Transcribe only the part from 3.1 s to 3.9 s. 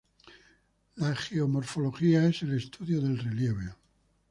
relieve.